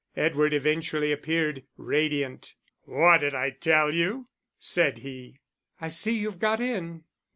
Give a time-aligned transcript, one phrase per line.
[0.17, 2.55] Edward eventually appeared, radiant.
[2.85, 5.41] "What did I tell you?" said he.
[5.79, 7.03] "I see you've got in."